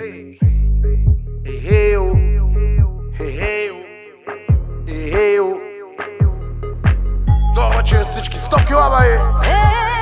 Ей, 0.00 0.40
ей, 1.44 1.96
ей, 3.20 3.70
ей, 4.90 5.40
Добре, 7.54 7.84
че 7.84 8.00
всички 8.00 8.36
100 8.36 8.66
кила, 8.66 8.90
бай! 8.90 9.93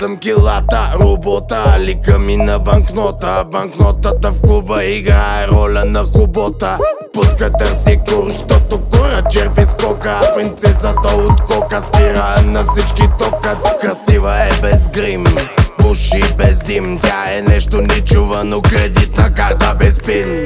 Съм 0.00 0.16
килата, 0.16 0.92
робота, 1.00 1.76
лика 1.78 2.18
ми 2.18 2.36
на 2.36 2.58
банкнота. 2.58 3.44
Банкнотата 3.52 4.32
в 4.32 4.40
клуба 4.40 4.84
играе 4.84 5.48
роля 5.48 5.84
на 5.84 6.04
хубота. 6.04 6.78
Путка 7.12 7.52
търси 7.52 8.00
кур, 8.08 8.32
щото 8.32 8.80
кура 8.80 9.22
черпи 9.30 9.64
скока. 9.64 10.20
Принцесата 10.34 11.16
от 11.16 11.40
кока 11.40 11.80
спира 11.80 12.42
на 12.44 12.64
всички 12.64 13.02
тока. 13.18 13.56
Красива 13.80 14.34
е 14.36 14.50
без 14.62 14.88
грим 14.88 15.24
Пуши 15.78 16.22
без 16.38 16.58
дим, 16.58 16.98
тя 16.98 17.24
е 17.36 17.42
нещо 17.42 17.80
нечувано 17.80 18.62
Кредитна 18.62 19.34
карта 19.34 19.74
без 19.78 19.98
пин 19.98 20.44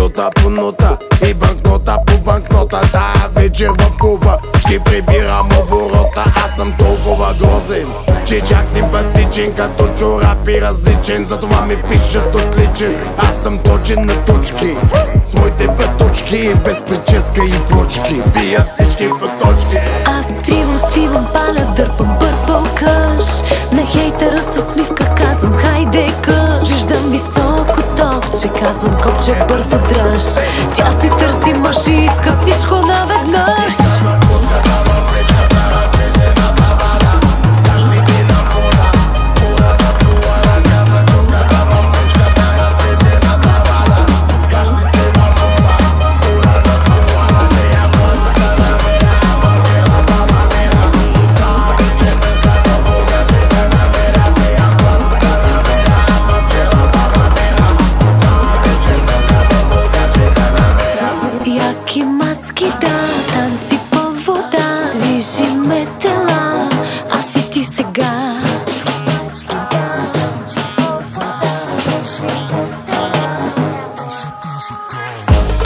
Нота 0.00 0.30
по 0.30 0.50
нота 0.50 0.98
и 1.28 1.34
банкнота 1.34 1.98
по 2.06 2.18
банкнота. 2.18 2.80
Тая 2.92 3.28
вечер 3.36 3.68
в 3.68 3.96
клуба 3.98 4.38
ще 4.58 4.78
прибирам 4.78 5.48
оборота. 5.62 6.24
Аз 6.44 6.56
съм 6.56 6.72
толкова 6.78 7.34
грозен, 7.40 7.88
че 8.26 8.40
чак 8.40 8.66
симпатичен 8.66 9.52
Като 9.54 9.88
чорап 9.98 10.48
и 10.48 10.60
различен, 10.60 11.24
затова 11.24 11.60
ми 11.60 11.82
пишат 11.82 12.34
отличен. 12.34 12.96
Аз 13.18 13.42
съм 13.42 13.58
точен 13.58 14.06
на 14.06 14.24
точки, 14.24 14.76
с 15.24 15.34
моите 15.34 15.66
пъточки 15.66 16.54
Без 16.64 16.82
прическа 16.82 17.44
и 17.44 17.68
плочки, 17.70 18.22
бия 18.32 18.64
всички 18.64 19.08
пъточки. 19.08 19.76
Аз 20.04 20.26
тривам, 20.44 20.78
свивам, 20.90 21.26
паля, 21.32 21.59
копче, 29.10 29.34
бързо 29.48 29.78
дръж. 29.78 30.24
Тя 30.74 30.92
си 31.00 31.08
търси 31.18 31.52
мъж 31.52 31.86
и 31.86 31.92
иска 31.92 32.32
всичко 32.32 32.74
наведнъж 32.74 33.89
Яки 61.90 62.04
мацки, 62.04 62.66
да, 62.80 62.98
танци 63.32 63.80
по 63.90 63.98
вода 63.98 64.90
Движи 64.94 65.54
ме 65.56 65.86
тела, 65.98 66.68
аз 67.10 67.34
и 67.36 67.50
ти 67.50 67.64
сега. 67.64 68.36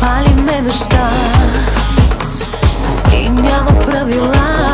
Пали 0.01 0.35
ме 0.43 0.63
нощта 0.63 1.11
И 3.21 3.29
няма 3.29 3.81
правила 3.81 4.67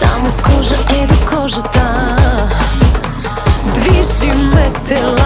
Само 0.00 0.32
кожа 0.44 0.76
е 1.02 1.06
до 1.06 1.36
кожата. 1.36 2.16
Движи 3.74 4.32
ме 4.32 4.72
тела, 4.88 5.21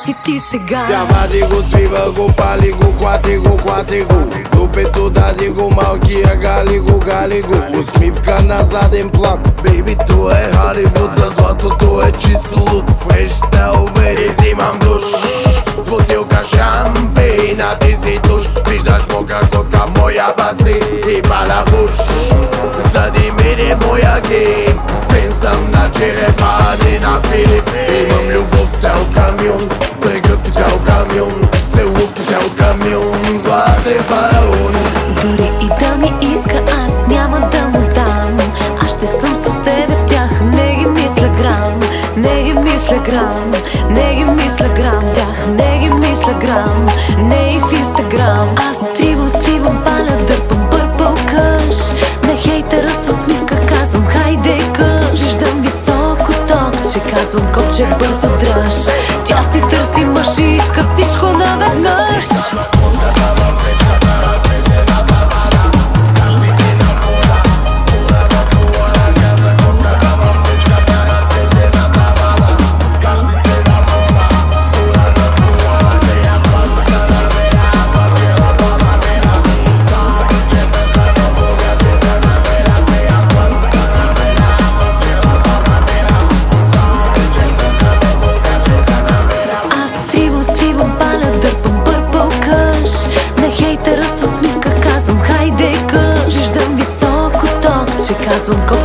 аз 0.00 0.08
и 0.08 0.14
ти 0.24 0.40
сега. 0.40 0.86
Тя 0.88 1.04
вади 1.04 1.40
го, 1.40 1.62
свива 1.62 2.12
го, 2.12 2.32
пали 2.32 2.72
го, 2.72 2.96
клати 2.96 3.36
го, 3.36 3.56
клати 3.56 4.00
го. 4.00 4.22
Дупето 4.52 5.10
дади 5.10 5.48
го, 5.48 5.70
малкия 5.70 6.36
гали 6.36 6.78
го, 6.78 6.98
гали 6.98 7.42
го. 7.42 7.78
Усмивка 7.78 8.42
на 8.42 8.64
заден 8.64 9.10
план. 9.10 9.38
Бейби, 9.62 9.96
то 10.06 10.30
е 10.30 10.50
Халивуд 10.54 11.14
За 11.14 11.26
златото 11.26 12.02
е 12.02 12.12
чисто 12.12 12.58
луд. 12.58 12.84
Фреш 13.02 13.32
стайл, 13.32 13.88
вери, 13.96 14.28
взимам 14.28 14.78
душ. 14.78 15.02
С 15.78 15.84
бутилка 15.84 16.44
шампейна, 16.44 17.78
ти 17.80 17.90
си 17.90 18.20
туш. 18.22 18.42
Виждаш 18.68 19.02
мока 19.12 19.40
котка, 19.52 19.84
моя 19.98 20.34
баси 20.36 20.80
И 21.08 21.22
паля 21.22 21.64
буш. 21.70 21.94
Зади 22.94 23.32
мене 23.38 23.76
моя 23.86 24.20
гейм. 24.28 24.78
Фен 25.10 25.32
съм 25.42 25.70
на 25.70 25.90
черепа, 25.92 26.76
на 27.02 27.20
Филип. 27.22 27.70
Имам 28.00 28.28
любов 28.28 28.59
копче, 57.80 57.96
бързо 57.98 58.28
дръж. 58.38 58.74
Тя 59.24 59.42
си 59.42 59.60
търси 59.70 60.04
мъж 60.04 60.38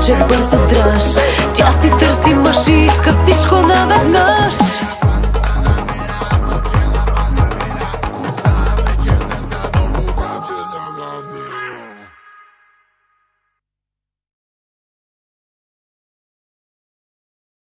ce 0.05 0.11
păr 0.11 0.64